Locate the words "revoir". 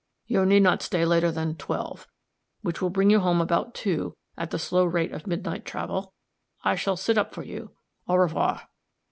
8.19-8.63